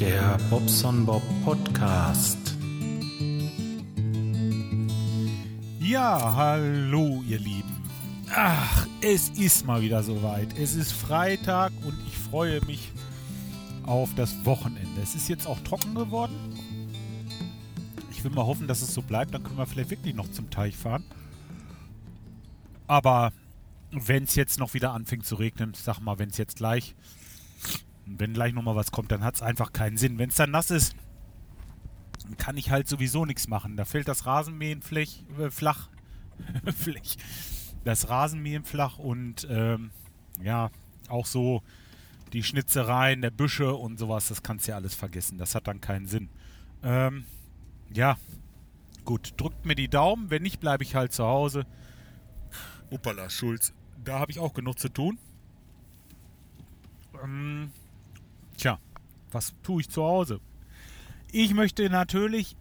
Der 0.00 0.38
Bobson 0.48 1.04
Bob 1.04 1.22
Podcast. 1.44 2.38
Ja, 5.78 6.36
hallo 6.36 7.22
ihr 7.28 7.38
Lieben. 7.38 7.84
Ach, 8.34 8.86
es 9.02 9.28
ist 9.28 9.66
mal 9.66 9.82
wieder 9.82 10.02
soweit. 10.02 10.58
Es 10.58 10.74
ist 10.74 10.92
Freitag 10.92 11.72
und 11.84 11.94
ich 12.06 12.16
freue 12.16 12.64
mich 12.64 12.92
auf 13.84 14.08
das 14.14 14.46
Wochenende. 14.46 15.02
Es 15.02 15.14
ist 15.14 15.28
jetzt 15.28 15.46
auch 15.46 15.60
trocken 15.64 15.94
geworden. 15.94 16.34
Ich 18.10 18.24
will 18.24 18.30
mal 18.30 18.46
hoffen, 18.46 18.68
dass 18.68 18.80
es 18.80 18.94
so 18.94 19.02
bleibt. 19.02 19.34
Dann 19.34 19.42
können 19.42 19.58
wir 19.58 19.66
vielleicht 19.66 19.90
wirklich 19.90 20.14
noch 20.14 20.30
zum 20.30 20.48
Teich 20.48 20.78
fahren. 20.78 21.04
Aber 22.86 23.34
wenn 23.90 24.24
es 24.24 24.34
jetzt 24.34 24.58
noch 24.58 24.72
wieder 24.72 24.94
anfängt 24.94 25.26
zu 25.26 25.34
regnen, 25.34 25.74
sag 25.74 26.00
mal, 26.00 26.18
wenn 26.18 26.30
es 26.30 26.38
jetzt 26.38 26.56
gleich, 26.56 26.94
wenn 28.18 28.32
gleich 28.32 28.52
nochmal 28.52 28.76
was 28.76 28.90
kommt, 28.90 29.12
dann 29.12 29.22
hat 29.22 29.36
es 29.36 29.42
einfach 29.42 29.72
keinen 29.72 29.96
Sinn. 29.96 30.18
Wenn 30.18 30.30
es 30.30 30.36
dann 30.36 30.50
nass 30.50 30.70
ist, 30.70 30.96
kann 32.38 32.56
ich 32.56 32.70
halt 32.70 32.88
sowieso 32.88 33.24
nichts 33.24 33.48
machen. 33.48 33.76
Da 33.76 33.84
fällt 33.84 34.08
das 34.08 34.26
Rasenmähen 34.26 34.82
flach, 34.82 35.08
äh, 35.38 35.50
flach, 35.50 35.88
flach, 36.76 37.16
das 37.84 38.08
Rasenmähen 38.08 38.64
flach 38.64 38.98
und 38.98 39.46
ähm, 39.50 39.90
ja, 40.42 40.70
auch 41.08 41.26
so 41.26 41.62
die 42.32 42.42
Schnitzereien 42.42 43.22
der 43.22 43.30
Büsche 43.30 43.74
und 43.74 43.98
sowas, 43.98 44.28
das 44.28 44.42
kannst 44.42 44.66
du 44.66 44.70
ja 44.70 44.76
alles 44.76 44.94
vergessen. 44.94 45.38
Das 45.38 45.54
hat 45.54 45.66
dann 45.66 45.80
keinen 45.80 46.06
Sinn. 46.06 46.28
Ähm, 46.82 47.24
ja, 47.92 48.16
gut, 49.04 49.34
drückt 49.36 49.66
mir 49.66 49.74
die 49.74 49.88
Daumen. 49.88 50.30
Wenn 50.30 50.42
nicht, 50.42 50.60
bleibe 50.60 50.84
ich 50.84 50.94
halt 50.94 51.12
zu 51.12 51.24
Hause. 51.24 51.66
Uppala, 52.90 53.28
Schulz. 53.30 53.72
Da 54.04 54.18
habe 54.18 54.30
ich 54.30 54.38
auch 54.38 54.54
genug 54.54 54.78
zu 54.78 54.88
tun. 54.88 55.18
Ähm, 57.22 57.72
tja, 58.60 58.78
was 59.30 59.54
tue 59.62 59.80
ich 59.80 59.88
zu 59.88 60.04
Hause? 60.04 60.40
Ich 61.32 61.54
möchte 61.54 61.88
natürlich 61.88 62.56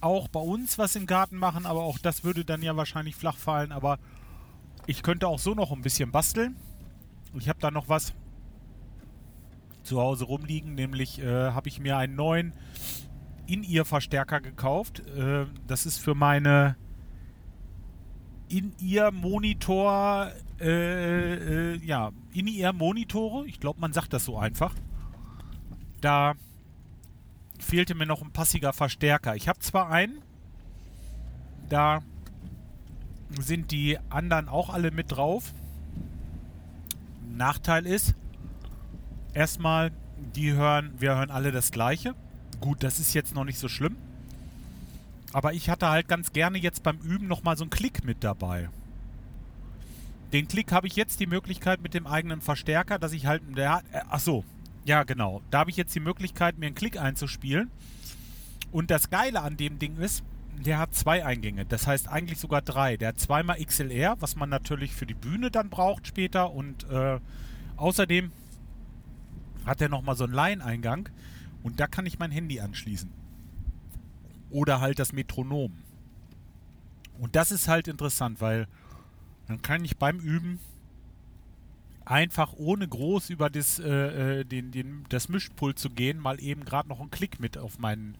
auch 0.00 0.28
bei 0.28 0.40
uns 0.40 0.78
was 0.78 0.96
im 0.96 1.06
Garten 1.06 1.36
machen, 1.36 1.66
aber 1.66 1.82
auch 1.82 1.98
das 1.98 2.24
würde 2.24 2.44
dann 2.44 2.62
ja 2.62 2.76
wahrscheinlich 2.76 3.16
flach 3.16 3.36
fallen. 3.36 3.72
Aber 3.72 3.98
ich 4.86 5.02
könnte 5.02 5.28
auch 5.28 5.38
so 5.38 5.54
noch 5.54 5.72
ein 5.72 5.82
bisschen 5.82 6.12
basteln. 6.12 6.56
Ich 7.34 7.48
habe 7.48 7.58
da 7.60 7.70
noch 7.70 7.88
was 7.88 8.14
zu 9.82 10.00
Hause 10.00 10.24
rumliegen, 10.24 10.74
nämlich 10.74 11.20
äh, 11.20 11.50
habe 11.50 11.68
ich 11.68 11.80
mir 11.80 11.96
einen 11.96 12.14
neuen 12.14 12.52
In-Ear-Verstärker 13.46 14.40
gekauft. 14.40 15.00
Äh, 15.16 15.46
das 15.66 15.86
ist 15.86 15.98
für 15.98 16.14
meine 16.14 16.76
In-Ear-Monitor, 18.48 20.32
äh, 20.60 21.74
äh, 21.74 21.76
ja, 21.84 22.12
In-Ear-Monitore. 22.32 23.46
Ich 23.46 23.60
glaube, 23.60 23.80
man 23.80 23.92
sagt 23.92 24.12
das 24.12 24.24
so 24.24 24.38
einfach. 24.38 24.74
Da 26.00 26.34
fehlte 27.58 27.94
mir 27.94 28.06
noch 28.06 28.22
ein 28.22 28.32
passiger 28.32 28.72
Verstärker. 28.72 29.36
Ich 29.36 29.48
habe 29.48 29.58
zwar 29.58 29.90
einen, 29.90 30.22
da 31.68 32.00
sind 33.38 33.70
die 33.70 33.98
anderen 34.10 34.48
auch 34.48 34.70
alle 34.70 34.90
mit 34.90 35.12
drauf. 35.12 35.52
Nachteil 37.28 37.86
ist, 37.86 38.14
erstmal, 39.34 39.92
die 40.34 40.52
hören, 40.52 40.92
wir 40.98 41.16
hören 41.16 41.30
alle 41.30 41.52
das 41.52 41.70
Gleiche. 41.70 42.14
Gut, 42.60 42.82
das 42.82 42.98
ist 42.98 43.14
jetzt 43.14 43.34
noch 43.34 43.44
nicht 43.44 43.58
so 43.58 43.68
schlimm. 43.68 43.96
Aber 45.32 45.52
ich 45.52 45.68
hatte 45.68 45.88
halt 45.88 46.08
ganz 46.08 46.32
gerne 46.32 46.58
jetzt 46.58 46.82
beim 46.82 46.98
Üben 46.98 47.26
nochmal 47.26 47.56
so 47.56 47.64
einen 47.64 47.70
Klick 47.70 48.04
mit 48.04 48.24
dabei. 48.24 48.70
Den 50.32 50.48
Klick 50.48 50.72
habe 50.72 50.86
ich 50.86 50.96
jetzt 50.96 51.20
die 51.20 51.26
Möglichkeit 51.26 51.82
mit 51.82 51.94
dem 51.94 52.06
eigenen 52.06 52.40
Verstärker, 52.40 52.98
dass 52.98 53.12
ich 53.12 53.26
halt, 53.26 53.42
der, 53.56 53.82
äh, 53.92 54.00
ach 54.10 54.20
so, 54.20 54.44
ja 54.84 55.02
genau, 55.04 55.42
da 55.50 55.60
habe 55.60 55.70
ich 55.70 55.76
jetzt 55.76 55.94
die 55.94 56.00
Möglichkeit, 56.00 56.58
mir 56.58 56.66
einen 56.66 56.74
Klick 56.74 56.98
einzuspielen. 56.98 57.70
Und 58.70 58.90
das 58.90 59.08
Geile 59.10 59.40
an 59.40 59.56
dem 59.56 59.78
Ding 59.78 59.96
ist, 59.96 60.22
der 60.64 60.78
hat 60.78 60.94
zwei 60.94 61.24
Eingänge, 61.24 61.64
das 61.64 61.86
heißt 61.86 62.08
eigentlich 62.08 62.38
sogar 62.38 62.62
drei. 62.62 62.96
Der 62.96 63.08
hat 63.08 63.20
zweimal 63.20 63.62
XLR, 63.64 64.16
was 64.20 64.36
man 64.36 64.48
natürlich 64.48 64.92
für 64.92 65.06
die 65.06 65.14
Bühne 65.14 65.50
dann 65.50 65.70
braucht 65.70 66.06
später 66.06 66.52
und 66.52 66.88
äh, 66.90 67.20
außerdem 67.76 68.32
hat 69.64 69.80
er 69.80 69.88
nochmal 69.88 70.16
so 70.16 70.24
einen 70.24 70.34
Line-Eingang 70.34 71.08
und 71.62 71.80
da 71.80 71.86
kann 71.86 72.06
ich 72.06 72.18
mein 72.18 72.30
Handy 72.30 72.60
anschließen. 72.60 73.10
Oder 74.50 74.80
halt 74.80 74.98
das 74.98 75.12
Metronom. 75.12 75.72
Und 77.18 77.36
das 77.36 77.52
ist 77.52 77.68
halt 77.68 77.88
interessant, 77.88 78.40
weil 78.40 78.68
dann 79.46 79.62
kann 79.62 79.84
ich 79.84 79.96
beim 79.96 80.20
Üben 80.20 80.58
einfach 82.04 82.54
ohne 82.54 82.88
groß 82.88 83.30
über 83.30 83.50
das, 83.50 83.78
äh, 83.78 84.40
äh 84.40 84.44
den, 84.44 84.70
den, 84.70 85.04
das 85.08 85.28
Mischpult 85.28 85.78
zu 85.78 85.90
gehen, 85.90 86.18
mal 86.18 86.40
eben 86.40 86.64
gerade 86.64 86.88
noch 86.88 87.00
einen 87.00 87.10
Klick 87.10 87.40
mit 87.40 87.58
auf 87.58 87.78
meinen 87.78 88.16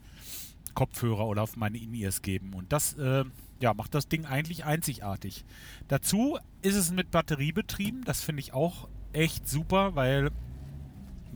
Kopfhörer 0.74 1.26
oder 1.26 1.42
auf 1.42 1.56
meine 1.56 1.78
In-Ears 1.78 2.22
geben. 2.22 2.54
Und 2.54 2.72
das 2.72 2.94
äh, 2.94 3.24
ja, 3.60 3.74
macht 3.74 3.94
das 3.94 4.08
Ding 4.08 4.24
eigentlich 4.24 4.64
einzigartig. 4.64 5.44
Dazu 5.88 6.38
ist 6.62 6.76
es 6.76 6.92
mit 6.92 7.10
Batterie 7.10 7.52
betrieben. 7.52 8.04
Das 8.04 8.22
finde 8.22 8.40
ich 8.40 8.52
auch 8.52 8.88
echt 9.12 9.48
super, 9.48 9.94
weil 9.94 10.30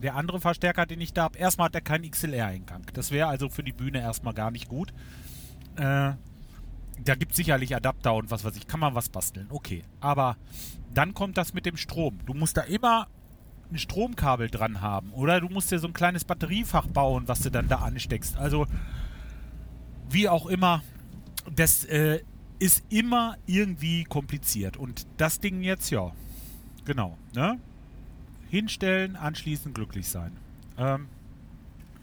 der 0.03 0.15
andere 0.15 0.39
Verstärker, 0.39 0.85
den 0.85 1.01
ich 1.01 1.13
da 1.13 1.23
habe, 1.23 1.37
erstmal 1.37 1.65
hat 1.65 1.75
er 1.75 1.81
keinen 1.81 2.09
XLR-Eingang. 2.09 2.83
Das 2.93 3.11
wäre 3.11 3.27
also 3.27 3.49
für 3.49 3.63
die 3.63 3.71
Bühne 3.71 4.01
erstmal 4.01 4.33
gar 4.33 4.51
nicht 4.51 4.67
gut. 4.67 4.93
Äh, 5.75 6.13
da 7.03 7.15
gibt 7.17 7.31
es 7.31 7.37
sicherlich 7.37 7.75
Adapter 7.75 8.13
und 8.13 8.29
was 8.29 8.43
weiß 8.43 8.55
ich, 8.55 8.67
kann 8.67 8.79
man 8.79 8.95
was 8.95 9.09
basteln. 9.09 9.47
Okay. 9.49 9.83
Aber 9.99 10.37
dann 10.93 11.13
kommt 11.13 11.37
das 11.37 11.53
mit 11.53 11.65
dem 11.65 11.77
Strom. 11.77 12.19
Du 12.25 12.33
musst 12.33 12.57
da 12.57 12.61
immer 12.61 13.07
ein 13.71 13.77
Stromkabel 13.77 14.49
dran 14.49 14.81
haben. 14.81 15.11
Oder 15.13 15.41
du 15.41 15.49
musst 15.49 15.71
dir 15.71 15.79
so 15.79 15.87
ein 15.87 15.93
kleines 15.93 16.25
Batteriefach 16.25 16.87
bauen, 16.87 17.27
was 17.27 17.41
du 17.41 17.49
dann 17.49 17.67
da 17.67 17.77
ansteckst. 17.77 18.37
Also, 18.37 18.67
wie 20.09 20.29
auch 20.29 20.45
immer, 20.45 20.83
das 21.55 21.85
äh, 21.85 22.19
ist 22.59 22.83
immer 22.89 23.37
irgendwie 23.45 24.03
kompliziert. 24.03 24.77
Und 24.77 25.07
das 25.17 25.39
Ding 25.39 25.63
jetzt, 25.63 25.89
ja, 25.89 26.11
genau, 26.85 27.17
ne? 27.33 27.59
Hinstellen, 28.53 29.15
anschließend 29.15 29.73
glücklich 29.73 30.07
sein. 30.07 30.31
Ähm, 30.77 31.07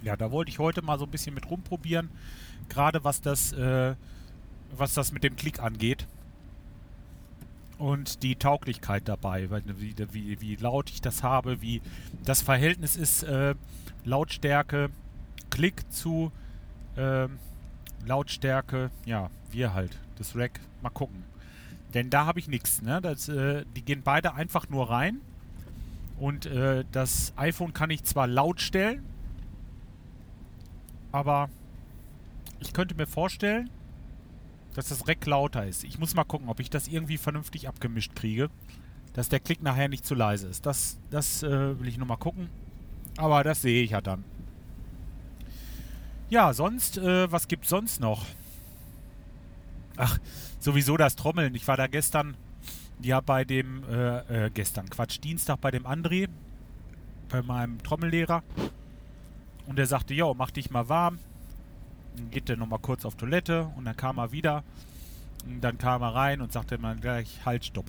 ja, 0.02 0.16
da 0.16 0.32
wollte 0.32 0.50
ich 0.50 0.58
heute 0.58 0.82
mal 0.82 0.98
so 0.98 1.04
ein 1.04 1.10
bisschen 1.10 1.32
mit 1.32 1.48
rumprobieren, 1.48 2.10
gerade 2.68 3.04
was 3.04 3.20
das, 3.20 3.52
äh, 3.52 3.94
was 4.76 4.94
das 4.94 5.12
mit 5.12 5.22
dem 5.22 5.36
Klick 5.36 5.60
angeht 5.60 6.08
und 7.78 8.24
die 8.24 8.34
Tauglichkeit 8.34 9.06
dabei, 9.06 9.48
wie, 9.78 9.94
wie, 10.12 10.40
wie 10.40 10.56
laut 10.56 10.90
ich 10.90 11.00
das 11.00 11.22
habe, 11.22 11.62
wie 11.62 11.82
das 12.24 12.42
Verhältnis 12.42 12.96
ist 12.96 13.22
äh, 13.22 13.54
Lautstärke, 14.04 14.90
Klick 15.50 15.84
zu 15.92 16.32
äh, 16.96 17.28
Lautstärke, 18.04 18.90
ja, 19.04 19.30
wir 19.52 19.72
halt, 19.72 19.96
das 20.16 20.34
Rack, 20.34 20.58
mal 20.82 20.90
gucken. 20.90 21.22
Denn 21.94 22.10
da 22.10 22.26
habe 22.26 22.40
ich 22.40 22.48
nichts, 22.48 22.82
ne? 22.82 23.00
Das, 23.00 23.28
äh, 23.28 23.64
die 23.76 23.82
gehen 23.82 24.02
beide 24.02 24.34
einfach 24.34 24.68
nur 24.68 24.90
rein 24.90 25.20
und 26.20 26.44
äh, 26.46 26.84
das 26.92 27.32
iPhone 27.36 27.72
kann 27.72 27.88
ich 27.88 28.04
zwar 28.04 28.26
laut 28.26 28.60
stellen, 28.60 29.02
aber 31.12 31.48
ich 32.60 32.74
könnte 32.74 32.94
mir 32.94 33.06
vorstellen, 33.06 33.70
dass 34.74 34.90
das 34.90 35.08
Rack 35.08 35.24
lauter 35.26 35.66
ist. 35.66 35.82
Ich 35.82 35.98
muss 35.98 36.14
mal 36.14 36.24
gucken, 36.24 36.48
ob 36.48 36.60
ich 36.60 36.68
das 36.68 36.88
irgendwie 36.88 37.16
vernünftig 37.16 37.68
abgemischt 37.68 38.14
kriege, 38.14 38.50
dass 39.14 39.30
der 39.30 39.40
Klick 39.40 39.62
nachher 39.62 39.88
nicht 39.88 40.04
zu 40.04 40.14
leise 40.14 40.46
ist. 40.46 40.66
Das, 40.66 40.98
das 41.10 41.42
äh, 41.42 41.80
will 41.80 41.88
ich 41.88 41.96
nochmal 41.96 42.18
gucken. 42.18 42.50
Aber 43.16 43.42
das 43.42 43.62
sehe 43.62 43.82
ich 43.82 43.90
ja 43.90 44.02
dann. 44.02 44.22
Ja, 46.28 46.52
sonst, 46.52 46.98
äh, 46.98 47.32
was 47.32 47.48
gibt's 47.48 47.70
sonst 47.70 47.98
noch? 48.00 48.26
Ach, 49.96 50.18
sowieso 50.60 50.96
das 50.96 51.16
Trommeln. 51.16 51.54
Ich 51.54 51.66
war 51.66 51.76
da 51.76 51.86
gestern 51.86 52.36
ja 53.02 53.20
bei 53.20 53.44
dem, 53.44 53.84
äh, 53.90 54.46
äh, 54.46 54.50
gestern, 54.50 54.88
Quatsch, 54.88 55.20
Dienstag 55.22 55.60
bei 55.60 55.70
dem 55.70 55.86
André, 55.86 56.28
bei 57.28 57.42
meinem 57.42 57.82
Trommellehrer. 57.82 58.42
Und 59.66 59.76
der 59.76 59.86
sagte, 59.86 60.14
ja, 60.14 60.32
mach 60.34 60.50
dich 60.50 60.70
mal 60.70 60.88
warm. 60.88 61.18
Dann 62.16 62.30
geht 62.30 62.50
er 62.50 62.56
nochmal 62.56 62.80
kurz 62.80 63.04
auf 63.04 63.14
Toilette 63.14 63.70
und 63.76 63.84
dann 63.84 63.96
kam 63.96 64.18
er 64.18 64.32
wieder. 64.32 64.64
Und 65.46 65.60
dann 65.62 65.78
kam 65.78 66.02
er 66.02 66.14
rein 66.14 66.40
und 66.40 66.52
sagte 66.52 66.78
mal 66.78 66.96
gleich, 66.96 67.40
halt, 67.44 67.64
stopp. 67.64 67.86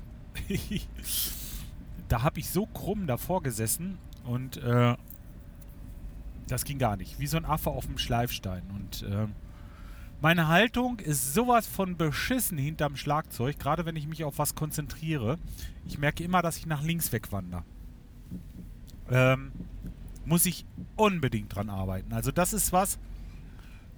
da 2.07 2.23
habe 2.23 2.39
ich 2.39 2.49
so 2.49 2.65
krumm 2.65 3.07
davor 3.07 3.41
gesessen 3.41 3.97
und 4.23 4.57
äh, 4.57 4.95
das 6.47 6.65
ging 6.65 6.77
gar 6.77 6.97
nicht. 6.97 7.19
Wie 7.19 7.27
so 7.27 7.37
ein 7.37 7.45
Affe 7.45 7.69
auf 7.69 7.85
dem 7.85 7.97
Schleifstein. 7.97 8.63
Und 8.73 9.03
äh, 9.03 9.27
meine 10.21 10.47
Haltung 10.47 10.99
ist 10.99 11.33
sowas 11.33 11.67
von 11.67 11.97
beschissen 11.97 12.57
hinterm 12.57 12.95
Schlagzeug, 12.95 13.57
gerade 13.59 13.85
wenn 13.85 13.95
ich 13.95 14.07
mich 14.07 14.23
auf 14.23 14.37
was 14.37 14.55
konzentriere. 14.55 15.39
Ich 15.87 15.97
merke 15.97 16.23
immer, 16.23 16.41
dass 16.41 16.57
ich 16.57 16.67
nach 16.67 16.83
links 16.83 17.11
wegwandere. 17.11 17.63
Ähm, 19.09 19.51
muss 20.25 20.45
ich 20.45 20.65
unbedingt 20.95 21.53
dran 21.55 21.69
arbeiten. 21.69 22.13
Also 22.13 22.31
das 22.31 22.53
ist 22.53 22.71
was, 22.71 22.99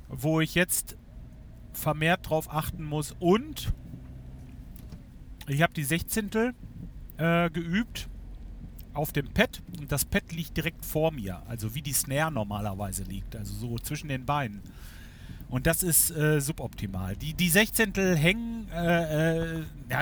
wo 0.08 0.40
ich 0.40 0.56
jetzt 0.56 0.98
vermehrt 1.74 2.30
drauf 2.30 2.52
achten 2.52 2.84
muss. 2.84 3.16
Und 3.20 3.74
ich 5.48 5.62
habe 5.62 5.74
die 5.74 5.84
Sechzehntel 5.84 6.54
äh, 7.18 7.50
geübt 7.50 8.08
auf 8.94 9.12
dem 9.12 9.28
Pad 9.34 9.62
und 9.80 9.92
das 9.92 10.06
Pad 10.06 10.32
liegt 10.32 10.56
direkt 10.56 10.86
vor 10.86 11.12
mir, 11.12 11.42
also 11.48 11.74
wie 11.76 11.82
die 11.82 11.94
Snare 11.94 12.32
normalerweise 12.32 13.04
liegt, 13.04 13.36
also 13.36 13.54
so 13.54 13.78
zwischen 13.80 14.08
den 14.08 14.26
Beinen. 14.26 14.62
Und 15.54 15.68
das 15.68 15.84
ist 15.84 16.10
äh, 16.10 16.42
suboptimal. 16.42 17.16
Die, 17.16 17.36
die 17.36 17.48
Sechzehntel 17.48 18.18
hängen 18.18 18.68
äh, 18.70 19.60
äh, 19.60 19.64
ja, 19.88 20.02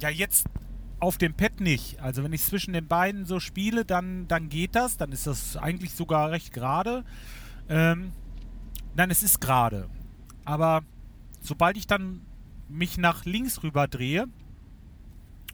ja, 0.00 0.08
jetzt 0.08 0.46
auf 1.00 1.18
dem 1.18 1.34
Pad 1.34 1.60
nicht. 1.60 1.98
Also 1.98 2.22
wenn 2.22 2.32
ich 2.32 2.44
zwischen 2.44 2.74
den 2.74 2.86
Beinen 2.86 3.26
so 3.26 3.40
spiele, 3.40 3.84
dann, 3.84 4.28
dann 4.28 4.50
geht 4.50 4.76
das. 4.76 4.98
Dann 4.98 5.10
ist 5.10 5.26
das 5.26 5.56
eigentlich 5.56 5.94
sogar 5.94 6.30
recht 6.30 6.52
gerade. 6.52 7.04
Ähm, 7.68 8.12
nein, 8.94 9.10
es 9.10 9.24
ist 9.24 9.40
gerade. 9.40 9.88
Aber 10.44 10.82
sobald 11.40 11.76
ich 11.76 11.88
dann 11.88 12.20
mich 12.68 12.98
nach 12.98 13.24
links 13.24 13.64
rüber 13.64 13.88
drehe 13.88 14.28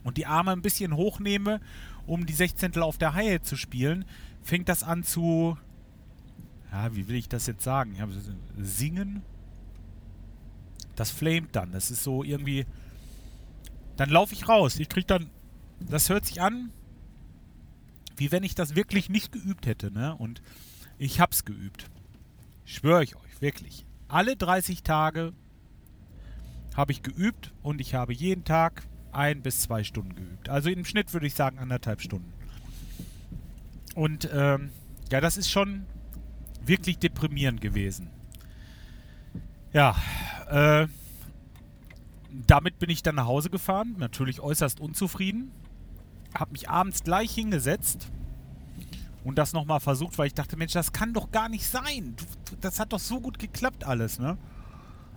und 0.03 0.17
die 0.17 0.27
Arme 0.27 0.51
ein 0.51 0.61
bisschen 0.61 0.95
hochnehme, 0.95 1.61
um 2.05 2.27
die 2.27 2.33
Sechzehntel 2.33 2.83
auf 2.83 2.99
der 2.99 3.15
Haie 3.15 3.41
zu 3.41 3.55
spielen, 3.55 4.05
fängt 4.43 4.69
das 4.69 4.83
an 4.83 5.01
zu. 5.01 5.57
Ja, 6.71 6.95
wie 6.95 7.07
will 7.07 7.15
ich 7.15 7.29
das 7.29 7.47
jetzt 7.47 7.63
sagen? 7.63 7.95
Ja, 7.95 8.07
singen. 8.57 9.21
Das 10.95 11.11
flamet 11.11 11.55
dann. 11.55 11.71
Das 11.71 11.91
ist 11.91 12.03
so 12.03 12.23
irgendwie. 12.23 12.65
Dann 13.97 14.09
laufe 14.09 14.33
ich 14.33 14.47
raus. 14.47 14.79
Ich 14.79 14.89
krieg 14.89 15.07
dann. 15.07 15.29
Das 15.79 16.09
hört 16.09 16.25
sich 16.25 16.41
an, 16.41 16.71
wie 18.17 18.31
wenn 18.31 18.43
ich 18.43 18.55
das 18.55 18.75
wirklich 18.75 19.09
nicht 19.09 19.31
geübt 19.31 19.65
hätte, 19.65 19.91
ne? 19.91 20.15
Und 20.15 20.41
ich 20.97 21.19
hab's 21.19 21.45
geübt. 21.45 21.89
Schwöre 22.63 23.03
ich 23.03 23.15
euch, 23.15 23.41
wirklich. 23.41 23.85
Alle 24.07 24.35
30 24.35 24.83
Tage 24.83 25.33
habe 26.75 26.91
ich 26.91 27.03
geübt 27.03 27.53
und 27.61 27.81
ich 27.81 27.93
habe 27.93 28.13
jeden 28.13 28.43
Tag 28.43 28.83
ein 29.11 29.41
bis 29.41 29.61
zwei 29.61 29.83
Stunden 29.83 30.15
geübt. 30.15 30.49
Also 30.49 30.69
im 30.69 30.85
Schnitt 30.85 31.13
würde 31.13 31.27
ich 31.27 31.35
sagen 31.35 31.57
anderthalb 31.59 32.01
Stunden. 32.01 32.33
Und 33.95 34.29
ähm, 34.33 34.71
ja, 35.11 35.21
das 35.21 35.37
ist 35.37 35.49
schon 35.49 35.85
wirklich 36.67 36.97
deprimierend 36.99 37.61
gewesen. 37.61 38.09
Ja, 39.73 39.95
äh, 40.49 40.87
damit 42.47 42.79
bin 42.79 42.89
ich 42.89 43.03
dann 43.03 43.15
nach 43.15 43.25
Hause 43.25 43.49
gefahren, 43.49 43.95
natürlich 43.97 44.39
äußerst 44.39 44.79
unzufrieden. 44.79 45.51
Habe 46.37 46.51
mich 46.51 46.69
abends 46.69 47.03
gleich 47.03 47.33
hingesetzt 47.33 48.09
und 49.23 49.37
das 49.37 49.53
nochmal 49.53 49.79
versucht, 49.79 50.17
weil 50.17 50.27
ich 50.27 50.33
dachte, 50.33 50.57
Mensch, 50.57 50.73
das 50.73 50.91
kann 50.93 51.13
doch 51.13 51.31
gar 51.31 51.49
nicht 51.49 51.67
sein. 51.67 52.15
das 52.61 52.79
hat 52.79 52.93
doch 52.93 52.99
so 52.99 53.19
gut 53.19 53.39
geklappt 53.39 53.83
alles, 53.85 54.19
ne? 54.19 54.37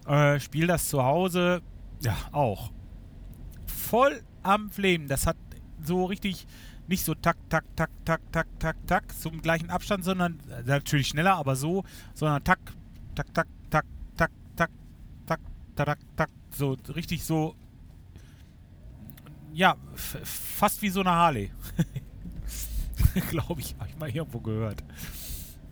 Äh, 0.06 0.40
spiel 0.40 0.66
das 0.66 0.88
zu 0.88 1.04
Hause, 1.04 1.60
ja, 2.00 2.16
auch. 2.32 2.70
Voll 3.66 4.22
am 4.42 4.70
Flamen. 4.70 5.08
Das 5.08 5.26
hat 5.26 5.36
so 5.84 6.04
richtig 6.06 6.46
nicht 6.88 7.05
so 7.05 7.14
tak, 7.14 7.37
tak, 7.49 7.64
tak, 7.76 7.90
tak, 8.05 8.20
tak, 8.32 8.46
tak, 8.58 8.87
tak, 8.87 9.19
zum 9.19 9.40
gleichen 9.40 9.70
Abstand, 9.70 10.05
sondern 10.05 10.40
äh, 10.50 10.62
natürlich 10.64 11.08
schneller, 11.08 11.37
aber 11.37 11.55
so, 11.55 11.85
sondern 12.14 12.43
tak, 12.43 12.58
tak, 13.14 13.32
tak, 13.35 13.49
tak, 13.75 13.87
tak, 14.17 14.31
tak, 14.56 14.70
tak, 15.26 15.40
tak, 15.76 15.99
tak, 16.17 16.31
so 16.50 16.76
richtig 16.94 17.25
so, 17.25 17.55
ja, 19.52 19.76
fast 19.94 20.82
wie 20.82 20.88
so 20.88 21.00
eine 21.00 21.11
Harley. 21.11 21.50
Glaube 23.31 23.61
ich, 23.61 23.75
habe 23.79 23.88
ich 23.88 23.96
mal 23.99 24.11
irgendwo 24.11 24.41
gehört. 24.41 24.82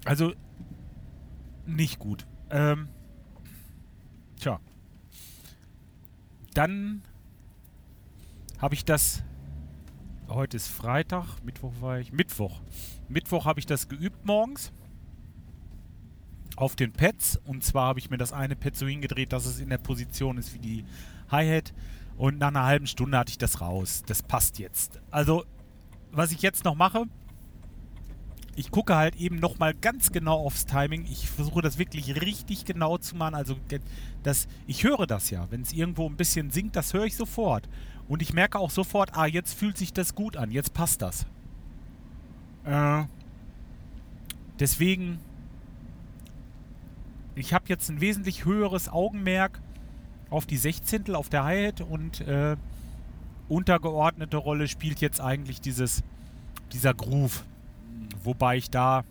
Also, 0.04 0.34
nicht 1.66 1.98
gut. 1.98 2.26
Ähm, 2.50 2.88
Tja. 4.38 4.60
Dann 6.54 7.02
habe 8.58 8.74
ich 8.74 8.84
das. 8.84 9.22
Heute 10.28 10.56
ist 10.56 10.66
Freitag, 10.68 11.44
Mittwoch 11.44 11.72
war 11.80 12.00
ich. 12.00 12.12
Mittwoch. 12.12 12.60
Mittwoch 13.08 13.44
habe 13.44 13.60
ich 13.60 13.66
das 13.66 13.88
geübt 13.88 14.26
morgens. 14.26 14.72
Auf 16.56 16.74
den 16.74 16.92
Pads. 16.92 17.40
Und 17.44 17.62
zwar 17.62 17.86
habe 17.86 18.00
ich 18.00 18.10
mir 18.10 18.16
das 18.16 18.32
eine 18.32 18.56
Pad 18.56 18.74
so 18.74 18.88
hingedreht, 18.88 19.32
dass 19.32 19.46
es 19.46 19.60
in 19.60 19.70
der 19.70 19.78
Position 19.78 20.36
ist 20.36 20.52
wie 20.52 20.58
die 20.58 20.84
Hi-Hat. 21.30 21.72
Und 22.16 22.38
nach 22.38 22.48
einer 22.48 22.64
halben 22.64 22.88
Stunde 22.88 23.16
hatte 23.18 23.30
ich 23.30 23.38
das 23.38 23.60
raus. 23.60 24.02
Das 24.06 24.22
passt 24.22 24.58
jetzt. 24.58 25.00
Also, 25.12 25.44
was 26.10 26.32
ich 26.32 26.42
jetzt 26.42 26.64
noch 26.64 26.74
mache, 26.74 27.04
ich 28.56 28.70
gucke 28.70 28.96
halt 28.96 29.16
eben 29.16 29.38
nochmal 29.38 29.74
ganz 29.74 30.10
genau 30.10 30.38
aufs 30.38 30.66
Timing. 30.66 31.04
Ich 31.04 31.28
versuche 31.30 31.62
das 31.62 31.78
wirklich 31.78 32.20
richtig 32.20 32.64
genau 32.64 32.98
zu 32.98 33.14
machen. 33.14 33.34
Also 33.34 33.54
das, 34.22 34.48
ich 34.66 34.82
höre 34.82 35.06
das 35.06 35.30
ja. 35.30 35.46
Wenn 35.50 35.60
es 35.60 35.72
irgendwo 35.72 36.08
ein 36.08 36.16
bisschen 36.16 36.50
sinkt, 36.50 36.74
das 36.74 36.94
höre 36.94 37.04
ich 37.04 37.16
sofort. 37.16 37.68
Und 38.08 38.22
ich 38.22 38.32
merke 38.32 38.58
auch 38.58 38.70
sofort, 38.70 39.16
ah, 39.16 39.26
jetzt 39.26 39.54
fühlt 39.54 39.76
sich 39.76 39.92
das 39.92 40.14
gut 40.14 40.36
an, 40.36 40.50
jetzt 40.50 40.74
passt 40.74 41.02
das. 41.02 41.26
Äh, 42.64 43.04
deswegen, 44.60 45.18
ich 47.34 47.52
habe 47.52 47.64
jetzt 47.68 47.88
ein 47.88 48.00
wesentlich 48.00 48.44
höheres 48.44 48.88
Augenmerk 48.88 49.60
auf 50.30 50.46
die 50.46 50.56
Sechzehntel 50.56 51.14
auf 51.14 51.28
der 51.28 51.44
Hi-Hat 51.44 51.80
und 51.80 52.20
äh, 52.20 52.56
untergeordnete 53.48 54.36
Rolle 54.36 54.68
spielt 54.68 55.00
jetzt 55.00 55.20
eigentlich 55.20 55.60
dieses, 55.60 56.02
dieser 56.72 56.94
Groove 56.94 57.44
Wobei 58.22 58.56
ich 58.56 58.70
da 58.70 59.04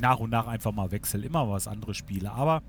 nach 0.00 0.18
und 0.18 0.30
nach 0.30 0.46
einfach 0.46 0.72
mal 0.72 0.90
wechsle, 0.90 1.24
immer 1.24 1.48
was 1.48 1.66
anderes 1.66 1.96
spiele. 1.96 2.30
Aber 2.30 2.62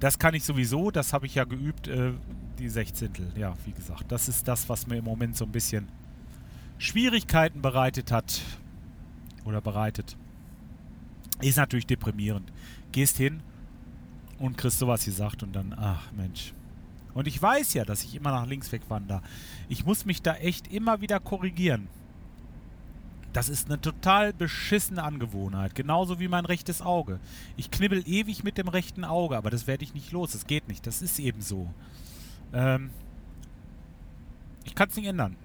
das 0.00 0.18
kann 0.18 0.34
ich 0.34 0.44
sowieso, 0.44 0.90
das 0.90 1.12
habe 1.12 1.26
ich 1.26 1.34
ja 1.34 1.44
geübt, 1.44 1.88
äh, 1.88 2.12
die 2.58 2.68
Sechzehntel. 2.68 3.30
Ja, 3.36 3.54
wie 3.64 3.72
gesagt, 3.72 4.04
das 4.08 4.28
ist 4.28 4.46
das, 4.48 4.68
was 4.68 4.86
mir 4.86 4.96
im 4.96 5.04
Moment 5.04 5.36
so 5.36 5.44
ein 5.44 5.52
bisschen 5.52 5.88
Schwierigkeiten 6.78 7.62
bereitet 7.62 8.12
hat. 8.12 8.40
Oder 9.44 9.60
bereitet. 9.60 10.16
Ist 11.40 11.56
natürlich 11.56 11.86
deprimierend. 11.86 12.50
Gehst 12.92 13.18
hin 13.18 13.40
und 14.38 14.56
kriegst 14.56 14.78
sowas 14.78 15.04
gesagt 15.04 15.42
und 15.42 15.54
dann, 15.54 15.74
ach 15.78 16.10
Mensch. 16.12 16.52
Und 17.12 17.28
ich 17.28 17.40
weiß 17.40 17.74
ja, 17.74 17.84
dass 17.84 18.02
ich 18.04 18.14
immer 18.14 18.32
nach 18.32 18.46
links 18.46 18.72
wegwandere. 18.72 19.22
Ich 19.68 19.84
muss 19.84 20.04
mich 20.04 20.22
da 20.22 20.34
echt 20.34 20.72
immer 20.72 21.00
wieder 21.00 21.20
korrigieren. 21.20 21.88
Das 23.32 23.48
ist 23.48 23.66
eine 23.66 23.80
total 23.80 24.32
beschissene 24.32 25.02
Angewohnheit. 25.02 25.74
Genauso 25.74 26.20
wie 26.20 26.28
mein 26.28 26.44
rechtes 26.44 26.80
Auge. 26.80 27.18
Ich 27.56 27.70
knibbel 27.70 28.02
ewig 28.06 28.44
mit 28.44 28.58
dem 28.58 28.68
rechten 28.68 29.04
Auge, 29.04 29.36
aber 29.36 29.50
das 29.50 29.66
werde 29.66 29.84
ich 29.84 29.92
nicht 29.92 30.12
los. 30.12 30.32
Das 30.32 30.46
geht 30.46 30.68
nicht. 30.68 30.86
Das 30.86 31.02
ist 31.02 31.18
eben 31.18 31.40
so. 31.40 31.68
Ähm 32.54 32.90
ich 34.64 34.74
kann 34.74 34.88
es 34.88 34.96
nicht 34.96 35.06
ändern. 35.06 35.36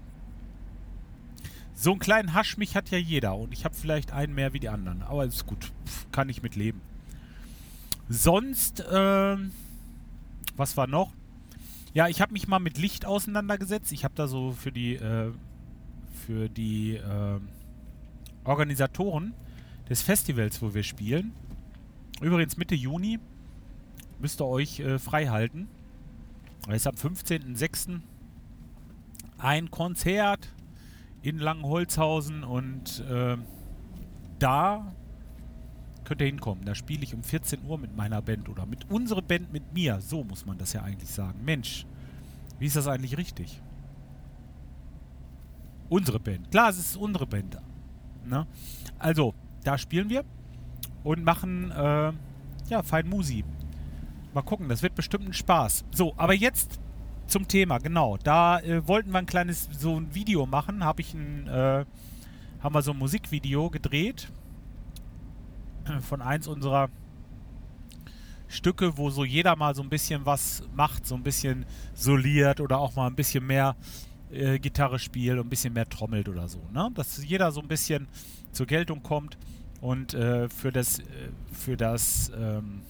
So 1.75 1.91
einen 1.91 1.99
kleinen 1.99 2.33
Hasch 2.33 2.57
mich 2.57 2.75
hat 2.75 2.89
ja 2.89 2.97
jeder 2.97 3.35
und 3.35 3.53
ich 3.53 3.63
habe 3.65 3.75
vielleicht 3.75 4.11
einen 4.11 4.33
mehr 4.33 4.53
wie 4.53 4.59
die 4.59 4.69
anderen. 4.69 5.01
Aber 5.01 5.25
ist 5.25 5.45
gut. 5.45 5.71
Pff, 5.85 6.11
kann 6.11 6.29
ich 6.29 6.41
mit 6.43 6.55
leben. 6.55 6.81
Sonst, 8.09 8.83
ähm, 8.91 9.51
was 10.55 10.75
war 10.77 10.87
noch? 10.87 11.13
Ja, 11.93 12.07
ich 12.07 12.21
habe 12.21 12.33
mich 12.33 12.47
mal 12.47 12.59
mit 12.59 12.77
Licht 12.77 13.05
auseinandergesetzt. 13.05 13.91
Ich 13.91 14.03
habe 14.03 14.13
da 14.15 14.27
so 14.27 14.51
für 14.51 14.71
die, 14.71 14.95
äh, 14.95 15.31
für 16.25 16.49
die, 16.49 16.95
äh, 16.95 17.39
Organisatoren 18.43 19.33
des 19.89 20.01
Festivals, 20.01 20.61
wo 20.61 20.73
wir 20.73 20.83
spielen. 20.83 21.33
Übrigens 22.21 22.57
Mitte 22.57 22.75
Juni 22.75 23.19
müsst 24.19 24.41
ihr 24.41 24.47
euch 24.47 24.79
äh, 24.79 24.99
frei 24.99 25.27
halten. 25.27 25.67
Ist 26.67 26.87
am 26.87 26.95
15.06. 26.95 28.01
ein 29.37 29.71
Konzert 29.71 30.53
in 31.21 31.39
Langenholzhausen 31.39 32.43
und 32.43 33.03
äh, 33.09 33.37
da 34.37 34.93
könnt 36.03 36.21
ihr 36.21 36.27
hinkommen. 36.27 36.65
Da 36.65 36.75
spiele 36.75 37.03
ich 37.03 37.13
um 37.13 37.23
14 37.23 37.65
Uhr 37.65 37.77
mit 37.77 37.95
meiner 37.95 38.21
Band 38.21 38.49
oder 38.49 38.65
mit 38.65 38.89
unserer 38.89 39.21
Band 39.21 39.51
mit 39.53 39.73
mir. 39.73 40.01
So 40.01 40.23
muss 40.23 40.45
man 40.45 40.57
das 40.57 40.73
ja 40.73 40.81
eigentlich 40.83 41.09
sagen. 41.09 41.43
Mensch, 41.43 41.85
wie 42.59 42.65
ist 42.65 42.75
das 42.75 42.87
eigentlich 42.87 43.17
richtig? 43.17 43.61
Unsere 45.87 46.19
Band. 46.19 46.51
Klar, 46.51 46.69
es 46.69 46.77
ist 46.77 46.97
unsere 46.97 47.25
Band. 47.25 47.57
Ne? 48.25 48.45
Also, 48.99 49.33
da 49.63 49.77
spielen 49.77 50.09
wir 50.09 50.23
und 51.03 51.23
machen 51.23 51.71
äh, 51.71 52.11
ja, 52.69 52.83
fein 52.83 53.07
Musi. 53.07 53.43
Mal 54.33 54.41
gucken, 54.43 54.69
das 54.69 54.83
wird 54.83 54.95
bestimmt 54.95 55.27
ein 55.27 55.33
Spaß. 55.33 55.85
So, 55.91 56.13
aber 56.17 56.33
jetzt 56.33 56.79
zum 57.27 57.47
Thema, 57.47 57.77
genau. 57.79 58.17
Da 58.17 58.59
äh, 58.59 58.87
wollten 58.87 59.11
wir 59.11 59.19
ein 59.19 59.25
kleines 59.25 59.69
so 59.71 59.99
ein 59.99 60.13
Video 60.13 60.45
machen, 60.45 60.83
habe 60.83 61.01
ich 61.01 61.13
ein 61.13 61.47
äh, 61.47 61.85
haben 62.61 62.75
wir 62.75 62.81
so 62.81 62.91
ein 62.91 62.97
Musikvideo 62.97 63.69
gedreht 63.69 64.29
von 66.01 66.21
eins 66.21 66.47
unserer 66.47 66.89
Stücke, 68.47 68.97
wo 68.97 69.09
so 69.09 69.23
jeder 69.23 69.55
mal 69.55 69.75
so 69.75 69.83
ein 69.83 69.89
bisschen 69.89 70.25
was 70.25 70.63
macht, 70.73 71.05
so 71.05 71.15
ein 71.15 71.23
bisschen 71.23 71.65
soliert 71.93 72.59
oder 72.59 72.79
auch 72.79 72.95
mal 72.95 73.07
ein 73.07 73.15
bisschen 73.15 73.45
mehr 73.45 73.75
äh, 74.31 74.59
Gitarre 74.59 74.99
spielt 74.99 75.37
und 75.37 75.45
ein 75.45 75.49
bisschen 75.49 75.73
mehr 75.73 75.87
trommelt 75.87 76.27
oder 76.27 76.47
so. 76.47 76.59
Ne? 76.73 76.89
Dass 76.95 77.23
jeder 77.23 77.51
so 77.51 77.61
ein 77.61 77.67
bisschen 77.67 78.07
zur 78.51 78.65
Geltung 78.65 79.03
kommt 79.03 79.37
und 79.81 80.13
äh, 80.15 80.49
für 80.49 80.71
das, 80.71 80.99
äh, 80.99 81.03
für 81.51 81.77
das 81.77 82.31
ähm, 82.35 82.81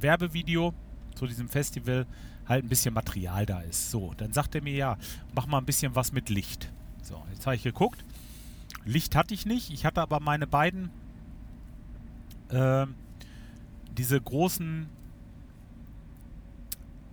Werbevideo 0.00 0.72
zu 1.14 1.26
diesem 1.26 1.48
Festival 1.48 2.06
halt 2.48 2.64
ein 2.64 2.68
bisschen 2.68 2.94
Material 2.94 3.46
da 3.46 3.60
ist. 3.60 3.90
So, 3.90 4.12
dann 4.16 4.32
sagt 4.32 4.54
er 4.54 4.62
mir 4.62 4.74
ja, 4.74 4.98
mach 5.34 5.46
mal 5.46 5.58
ein 5.58 5.66
bisschen 5.66 5.94
was 5.94 6.12
mit 6.12 6.28
Licht. 6.28 6.72
So, 7.02 7.22
jetzt 7.32 7.46
habe 7.46 7.56
ich 7.56 7.62
geguckt. 7.62 8.04
Licht 8.84 9.16
hatte 9.16 9.34
ich 9.34 9.46
nicht. 9.46 9.72
Ich 9.72 9.84
hatte 9.84 10.00
aber 10.00 10.20
meine 10.20 10.46
beiden 10.46 10.90
äh, 12.48 12.86
diese 13.96 14.20
großen 14.20 14.88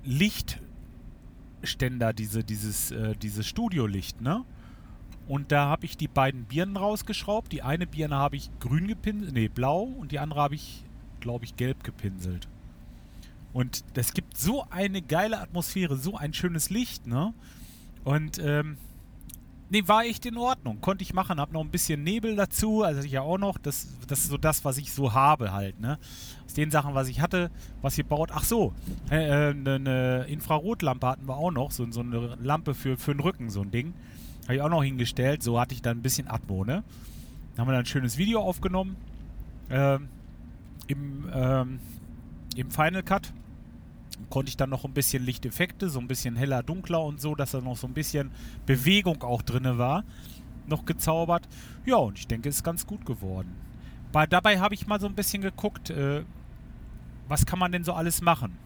Lichtständer, 0.03 2.13
diese, 2.13 2.43
dieses, 2.43 2.91
äh, 2.91 3.15
dieses 3.15 3.48
Studiolicht, 3.48 4.21
ne? 4.21 4.45
Und 5.27 5.51
da 5.51 5.67
habe 5.67 5.86
ich 5.86 5.95
die 5.95 6.07
beiden 6.07 6.45
Birnen 6.45 6.75
rausgeschraubt. 6.75 7.51
Die 7.51 7.62
eine 7.62 7.86
Birne 7.86 8.15
habe 8.15 8.36
ich 8.36 8.50
grün 8.59 8.88
gepinselt, 8.88 9.33
nee, 9.33 9.48
blau 9.48 9.83
und 9.83 10.12
die 10.12 10.17
andere 10.17 10.41
habe 10.41 10.55
ich, 10.55 10.83
glaube 11.19 11.45
ich, 11.45 11.55
gelb 11.55 11.83
gepinselt. 11.83 12.48
Und 13.53 13.84
das 13.96 14.13
gibt 14.13 14.38
so 14.38 14.65
eine 14.70 15.01
geile 15.01 15.39
Atmosphäre, 15.39 15.98
so 15.98 16.15
ein 16.18 16.34
schönes 16.34 16.70
Licht, 16.70 17.08
ne? 17.08 17.34
Und 18.03 18.39
ähm, 18.39 18.77
Nee, 19.72 19.88
war 19.88 20.03
echt 20.03 20.25
in 20.25 20.36
Ordnung. 20.36 20.82
Konnte 20.82 21.03
ich 21.03 21.13
machen. 21.13 21.39
Hab 21.39 21.51
noch 21.51 21.62
ein 21.62 21.70
bisschen 21.70 22.03
Nebel 22.03 22.36
dazu. 22.36 22.82
Also 22.82 23.01
ich 23.03 23.12
ja 23.12 23.22
auch 23.22 23.38
noch. 23.38 23.60
Das, 23.60 23.88
das 24.08 24.20
ist 24.20 24.29
so 24.29 24.38
das, 24.38 24.65
was 24.65 24.79
ich 24.79 24.91
so 24.91 25.13
habe 25.13 25.51
halt, 25.53 25.79
ne? 25.79 26.00
Aus 26.46 26.56
den 26.56 26.72
Sachen, 26.72 26.96
was 26.96 27.08
ich 27.08 27.22
hatte, 27.22 27.51
was 27.84 27.96
ihr 27.96 28.03
baut. 28.03 28.32
Ach 28.34 28.44
so, 28.44 28.74
äh, 29.12 29.50
eine, 29.51 29.75
eine 29.75 30.25
Infrarotlampe 30.27 31.06
hatten 31.06 31.27
wir 31.27 31.38
auch 31.38 31.51
noch. 31.51 31.70
So, 31.70 31.89
so 31.91 32.00
eine 32.00 32.36
Lampe 32.41 32.74
für, 32.74 32.98
für 32.98 33.13
den 33.13 33.20
Rücken, 33.20 33.51
so 33.51 33.62
ein 33.62 33.70
Ding. 33.70 33.94
Habe 34.46 34.56
ich 34.56 34.62
auch 34.63 34.70
noch 34.70 34.84
hingestellt. 34.84 35.44
So 35.44 35.60
hatte 35.60 35.75
ich 35.75 35.84
dann 35.84 36.00
ein 36.00 36.01
bisschen 36.01 36.27
Atmo, 36.27 36.65
ne? 36.65 36.84
Dann 37.51 37.62
haben 37.62 37.68
wir 37.68 37.74
dann 37.74 37.84
ein 37.84 37.86
schönes 37.86 38.18
Video 38.18 38.41
aufgenommen. 38.41 38.96
Ähm, 39.70 40.08
im, 40.88 41.29
ähm, 41.32 41.79
Im 42.56 42.72
Final 42.72 43.03
Cut 43.03 43.34
konnte 44.29 44.50
ich 44.50 44.58
dann 44.58 44.70
noch 44.70 44.86
ein 44.86 44.94
bisschen 44.94 45.24
Lichteffekte, 45.24 45.89
so 45.89 46.00
ein 46.00 46.08
bisschen 46.08 46.36
heller, 46.36 46.63
dunkler 46.63 47.03
und 47.03 47.22
so, 47.22 47.36
dass 47.36 47.51
da 47.51 47.62
noch 47.62 47.77
so 47.77 47.88
ein 47.88 47.94
bisschen 47.94 48.32
Bewegung 48.65 49.24
auch 49.24 49.41
drin 49.41 49.77
war, 49.77 50.03
noch 50.68 50.86
gezaubert. 50.86 51.48
Ja, 51.86 51.98
und 51.98 52.18
ich 52.18 52.27
denke, 52.27 52.50
es 52.50 52.58
ist 52.58 52.63
ganz 52.63 52.86
gut 52.86 53.06
geworden. 53.06 53.56
Bei, 54.12 54.25
dabei 54.25 54.60
habe 54.60 54.74
ich 54.74 54.88
mal 54.88 55.00
so 55.00 55.08
ein 55.08 55.15
bisschen 55.15 55.41
geguckt, 55.41 55.89
äh, 55.89 56.24
was 57.27 57.46
kann 57.46 57.60
man 57.60 57.72
denn 57.72 57.84
so 57.84 57.94
alles 57.94 58.22
machen? 58.22 58.58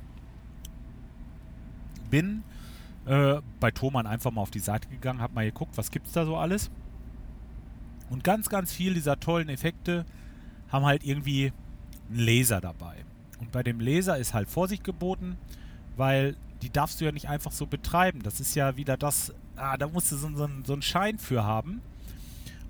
Bin 2.10 2.44
äh, 3.06 3.42
bei 3.60 3.72
Thomann 3.72 4.08
einfach 4.08 4.32
mal 4.32 4.42
auf 4.42 4.52
die 4.52 4.60
Seite 4.60 4.88
gegangen, 4.88 5.22
habe 5.22 5.34
mal 5.34 5.46
geguckt, 5.46 5.78
was 5.78 5.92
gibt 5.92 6.08
es 6.08 6.14
da 6.14 6.26
so 6.26 6.38
alles. 6.38 6.72
Und 8.10 8.24
ganz, 8.24 8.50
ganz 8.50 8.72
viel 8.72 8.94
dieser 8.94 9.20
tollen 9.20 9.50
Effekte 9.50 10.06
haben 10.70 10.86
halt 10.86 11.04
irgendwie 11.04 11.52
einen 12.10 12.20
Laser 12.20 12.62
dabei. 12.62 13.06
Und 13.40 13.52
bei 13.52 13.64
dem 13.64 13.80
Laser 13.80 14.18
ist 14.18 14.34
halt 14.34 14.50
Vorsicht 14.50 14.84
geboten, 14.84 15.38
weil 15.96 16.36
die 16.62 16.70
darfst 16.70 17.02
du 17.02 17.06
ja 17.06 17.12
nicht 17.12 17.28
einfach 17.28 17.52
so 17.52 17.66
betreiben. 17.66 18.22
Das 18.24 18.40
ist 18.40 18.56
ja 18.56 18.78
wieder 18.78 18.98
das, 18.98 19.34
ah, 19.56 19.78
da 19.78 19.88
musst 19.88 20.12
du 20.12 20.18
so, 20.18 20.30
so, 20.30 20.50
so 20.66 20.74
einen 20.74 20.82
Schein 20.82 21.18
für 21.18 21.44
haben. 21.44 21.82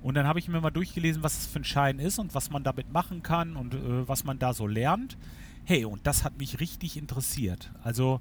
Und 0.01 0.15
dann 0.15 0.27
habe 0.27 0.39
ich 0.39 0.49
mir 0.49 0.59
mal 0.59 0.71
durchgelesen, 0.71 1.23
was 1.23 1.37
es 1.37 1.47
für 1.47 1.59
ein 1.59 1.63
Schein 1.63 1.99
ist 1.99 2.19
und 2.19 2.35
was 2.35 2.49
man 2.49 2.63
damit 2.63 2.91
machen 2.91 3.23
kann 3.23 3.55
und 3.55 3.73
äh, 3.73 4.07
was 4.07 4.25
man 4.25 4.37
da 4.39 4.53
so 4.53 4.67
lernt. 4.67 5.17
Hey, 5.63 5.85
und 5.85 6.05
das 6.05 6.25
hat 6.25 6.37
mich 6.37 6.59
richtig 6.59 6.97
interessiert. 6.97 7.71
Also, 7.83 8.19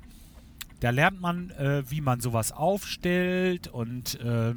da 0.79 0.91
lernt 0.91 1.21
man, 1.21 1.51
äh, 1.51 1.83
wie 1.91 2.01
man 2.01 2.21
sowas 2.21 2.53
aufstellt 2.53 3.67
und 3.67 4.21
äh, 4.21 4.55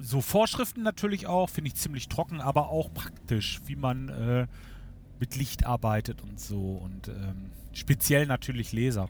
so 0.00 0.20
Vorschriften 0.20 0.82
natürlich 0.82 1.26
auch, 1.26 1.50
finde 1.50 1.68
ich 1.68 1.74
ziemlich 1.74 2.08
trocken, 2.08 2.40
aber 2.40 2.68
auch 2.70 2.92
praktisch, 2.92 3.60
wie 3.66 3.76
man 3.76 4.08
äh, 4.08 4.46
mit 5.20 5.36
Licht 5.36 5.66
arbeitet 5.66 6.22
und 6.22 6.40
so. 6.40 6.60
Und 6.60 7.08
ähm, 7.08 7.50
speziell 7.72 8.26
natürlich 8.26 8.72
Laser. 8.72 9.08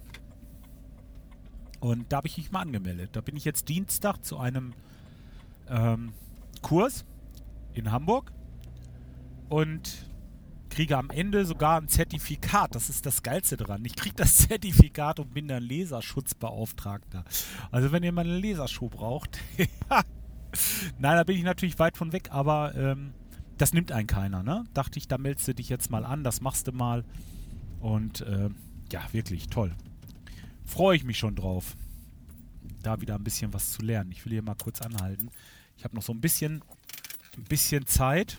Und 1.80 2.12
da 2.12 2.18
habe 2.18 2.28
ich 2.28 2.36
mich 2.36 2.50
mal 2.50 2.62
angemeldet. 2.62 3.10
Da 3.12 3.20
bin 3.20 3.36
ich 3.36 3.44
jetzt 3.44 3.68
Dienstag 3.68 4.24
zu 4.24 4.38
einem 4.38 4.72
ähm, 5.68 6.12
Kurs 6.62 7.04
in 7.74 7.92
Hamburg 7.92 8.32
und 9.48 10.06
kriege 10.70 10.96
am 10.96 11.10
Ende 11.10 11.44
sogar 11.44 11.80
ein 11.80 11.88
Zertifikat. 11.88 12.74
Das 12.74 12.88
ist 12.88 13.06
das 13.06 13.22
Geilste 13.22 13.56
dran. 13.56 13.84
Ich 13.84 13.96
kriege 13.96 14.14
das 14.14 14.36
Zertifikat 14.48 15.20
und 15.20 15.32
bin 15.32 15.48
dann 15.48 15.62
Laserschutzbeauftragter. 15.62 17.24
Also 17.70 17.92
wenn 17.92 18.02
ihr 18.02 18.12
mal 18.12 18.24
eine 18.24 18.38
Lasershow 18.38 18.88
braucht. 18.88 19.38
Nein, 20.98 21.16
da 21.16 21.24
bin 21.24 21.36
ich 21.36 21.44
natürlich 21.44 21.78
weit 21.78 21.96
von 21.96 22.12
weg, 22.12 22.28
aber 22.30 22.74
ähm, 22.74 23.12
das 23.58 23.72
nimmt 23.72 23.92
einen 23.92 24.06
keiner, 24.06 24.42
ne? 24.42 24.64
Dachte 24.74 24.98
ich, 24.98 25.08
da 25.08 25.18
meldest 25.18 25.48
du 25.48 25.54
dich 25.54 25.68
jetzt 25.68 25.90
mal 25.90 26.04
an, 26.04 26.24
das 26.24 26.40
machst 26.40 26.68
du 26.68 26.72
mal. 26.72 27.04
Und 27.80 28.20
äh, 28.22 28.50
ja, 28.92 29.02
wirklich 29.12 29.48
toll. 29.48 29.74
Freue 30.64 30.96
ich 30.96 31.04
mich 31.04 31.18
schon 31.18 31.36
drauf, 31.36 31.76
da 32.82 33.00
wieder 33.00 33.14
ein 33.14 33.24
bisschen 33.24 33.52
was 33.54 33.72
zu 33.72 33.82
lernen. 33.82 34.12
Ich 34.12 34.24
will 34.24 34.32
hier 34.32 34.42
mal 34.42 34.56
kurz 34.56 34.82
anhalten. 34.82 35.30
Ich 35.76 35.84
habe 35.84 35.94
noch 35.94 36.02
so 36.02 36.12
ein 36.12 36.20
bisschen, 36.20 36.62
ein 37.36 37.44
bisschen 37.44 37.86
Zeit 37.86 38.38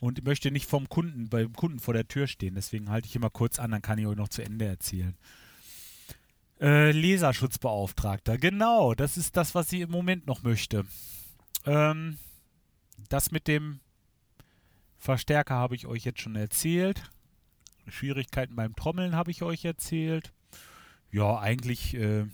und 0.00 0.24
möchte 0.24 0.50
nicht 0.50 0.66
vom 0.66 0.88
Kunden, 0.88 1.28
beim 1.28 1.52
Kunden 1.52 1.78
vor 1.78 1.94
der 1.94 2.08
Tür 2.08 2.26
stehen. 2.26 2.54
Deswegen 2.54 2.90
halte 2.90 3.08
ich 3.08 3.18
mal 3.18 3.30
kurz 3.30 3.58
an, 3.58 3.70
dann 3.70 3.82
kann 3.82 3.98
ich 3.98 4.06
euch 4.06 4.16
noch 4.16 4.28
zu 4.28 4.42
Ende 4.42 4.66
erzählen. 4.66 5.16
Äh, 6.60 6.90
Leserschutzbeauftragter, 6.90 8.36
genau, 8.36 8.94
das 8.94 9.16
ist 9.16 9.36
das, 9.36 9.54
was 9.54 9.72
ich 9.72 9.80
im 9.80 9.90
Moment 9.90 10.26
noch 10.26 10.42
möchte. 10.42 10.84
Ähm, 11.64 12.18
das 13.08 13.30
mit 13.30 13.48
dem 13.48 13.80
Verstärker 14.98 15.54
habe 15.54 15.76
ich 15.76 15.86
euch 15.86 16.04
jetzt 16.04 16.20
schon 16.20 16.36
erzählt. 16.36 17.02
Schwierigkeiten 17.86 18.56
beim 18.56 18.74
Trommeln 18.74 19.14
habe 19.14 19.30
ich 19.30 19.42
euch 19.42 19.64
erzählt. 19.64 20.32
Ja, 21.10 21.38
eigentlich 21.38 21.94
äh, 21.94 22.26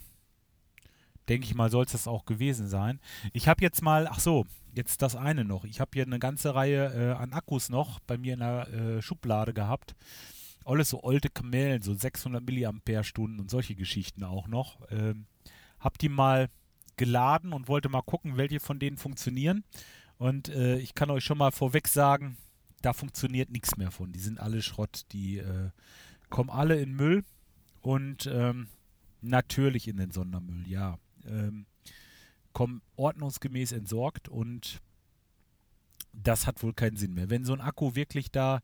denke 1.29 1.47
ich 1.47 1.55
mal, 1.55 1.71
soll 1.71 1.85
es 1.85 1.93
das 1.93 2.09
auch 2.09 2.25
gewesen 2.25 2.69
sein. 2.69 3.01
Ich 3.33 3.49
habe 3.49 3.63
jetzt 3.63 3.83
mal, 3.83 4.09
ach 4.09 4.21
so, 4.21 4.47
jetzt 4.75 5.03
das 5.03 5.17
eine 5.17 5.45
noch. 5.45 5.65
Ich 5.65 5.81
habe 5.81 5.91
hier 5.95 6.05
eine 6.05 6.19
ganze 6.19 6.55
Reihe 6.55 6.93
äh, 6.93 7.13
an 7.13 7.33
Akkus 7.33 7.69
noch 7.69 8.01
bei 8.01 8.19
mir 8.19 8.35
in 8.35 8.41
der 8.41 8.69
äh, 8.69 9.03
Schublade 9.03 9.55
gehabt. 9.55 9.95
Alles 10.65 10.91
so 10.91 11.03
alte 11.03 11.29
Kamellen, 11.29 11.83
so 11.83 11.95
600 11.95 12.45
Milliampere-Stunden 12.45 13.39
und 13.39 13.51
solche 13.51 13.75
Geschichten 13.75 14.25
auch 14.25 14.49
noch. 14.49 14.81
Ähm, 14.91 15.27
hab 15.79 15.99
die 15.99 16.09
mal 16.09 16.49
geladen 16.97 17.53
und 17.53 17.69
wollte 17.69 17.89
mal 17.89 18.03
gucken, 18.03 18.37
welche 18.37 18.61
von 18.61 18.79
denen 18.79 18.97
funktionieren. 18.97 19.65
Und 20.19 20.49
äh, 20.49 20.79
ich 20.79 20.95
kann 20.95 21.11
euch 21.11 21.25
schon 21.25 21.39
mal 21.39 21.51
vorweg 21.51 21.89
sagen, 21.89 22.37
da 22.83 22.93
funktioniert 22.93 23.51
nichts 23.51 23.77
mehr 23.77 23.91
von. 23.91 24.13
Die 24.13 24.21
sind 24.21 24.39
alle 24.39 24.63
Schrott. 24.63 25.03
Die 25.13 25.39
äh, 25.39 25.71
kommen 26.31 26.51
alle 26.51 26.81
in 26.81 26.95
Müll 26.95 27.25
und 27.81 28.27
ähm, 28.27 28.69
natürlich 29.21 29.89
in 29.89 29.97
den 29.97 30.11
Sondermüll, 30.11 30.69
ja. 30.69 30.99
Ähm, 31.27 31.67
kommen 32.53 32.83
ordnungsgemäß 32.97 33.73
entsorgt 33.73 34.29
und 34.29 34.81
das 36.13 36.47
hat 36.47 36.63
wohl 36.63 36.73
keinen 36.73 36.97
Sinn 36.97 37.15
mehr. 37.15 37.31
Wenn 37.31 37.45
so 37.45 37.53
ein 37.53 37.61
Akku 37.61 37.95
wirklich 37.95 38.31
da, 38.31 38.61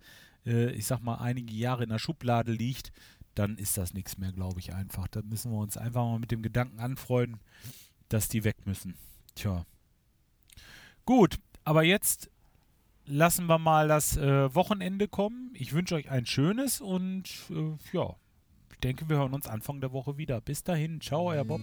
äh, 0.47 0.71
ich 0.73 0.87
sag 0.87 1.00
mal, 1.00 1.16
einige 1.16 1.54
Jahre 1.54 1.83
in 1.83 1.88
der 1.90 1.99
Schublade 1.99 2.52
liegt, 2.52 2.92
dann 3.35 3.57
ist 3.57 3.76
das 3.76 3.95
nichts 3.95 4.19
mehr, 4.19 4.33
glaube 4.33 4.61
ich 4.61 4.75
einfach. 4.75 5.09
Da 5.09 5.23
müssen 5.23 5.50
wir 5.50 5.59
uns 5.59 5.76
einfach 5.76 6.04
mal 6.04 6.19
mit 6.19 6.30
dem 6.30 6.42
Gedanken 6.42 6.78
anfreunden, 6.78 7.40
dass 8.09 8.28
die 8.28 8.45
weg 8.45 8.57
müssen. 8.66 8.95
Tja. 9.35 9.64
Gut, 11.11 11.40
aber 11.64 11.83
jetzt 11.83 12.31
lassen 13.05 13.47
wir 13.47 13.59
mal 13.59 13.88
das 13.88 14.17
äh, 14.17 14.55
Wochenende 14.55 15.09
kommen. 15.09 15.50
Ich 15.55 15.73
wünsche 15.73 15.97
euch 15.97 16.09
ein 16.09 16.25
schönes 16.25 16.81
und 16.81 17.25
äh, 17.50 17.76
ja, 17.93 18.14
ich 18.71 18.79
denke, 18.79 19.09
wir 19.09 19.17
hören 19.17 19.35
uns 19.35 19.49
Anfang 19.49 19.81
der 19.81 19.90
Woche 19.90 20.19
wieder. 20.19 20.40
Bis 20.40 20.62
dahin, 20.62 21.00
ciao, 21.00 21.31
euer 21.31 21.45
Bob. 21.45 21.62